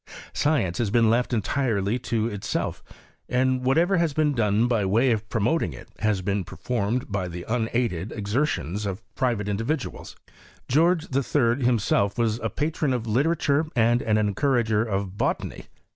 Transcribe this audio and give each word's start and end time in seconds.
Science 0.33 0.79
has 0.79 0.89
been 0.89 1.11
left 1.11 1.31
entirely 1.31 1.99
to 1.99 2.25
itself; 2.27 2.81
and 3.29 3.63
whatever 3.63 3.97
has 3.97 4.13
been 4.13 4.33
done 4.33 4.67
by 4.67 4.83
way 4.83 5.11
of 5.11 5.29
pro 5.29 5.39
moting 5.39 5.73
it 5.73 5.89
has 5.99 6.23
been 6.23 6.43
performed 6.43 7.11
by 7.11 7.27
the 7.27 7.45
unaided 7.47 8.11
ex 8.11 8.33
ertions 8.33 8.87
of 8.87 9.03
private 9.13 9.47
individuals. 9.47 10.15
George 10.67 11.03
III, 11.15 11.63
himself 11.63 12.17
was 12.17 12.39
a 12.39 12.49
patron 12.49 12.93
of 12.93 13.05
literature 13.05 13.67
and 13.75 14.01
an 14.01 14.17
encourager 14.17 14.81
of 14.81 15.19
botany. 15.19 15.65